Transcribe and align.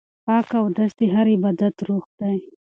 پاک 0.25 0.47
اودس 0.61 0.91
د 0.99 1.01
هر 1.13 1.27
عبادت 1.35 1.75
روح 1.87 2.05
دی. 2.19 2.37